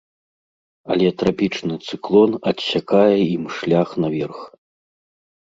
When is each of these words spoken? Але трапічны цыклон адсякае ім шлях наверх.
Але 0.95 1.07
трапічны 1.21 1.75
цыклон 1.89 2.31
адсякае 2.53 3.19
ім 3.35 3.43
шлях 3.59 3.89
наверх. 4.07 4.39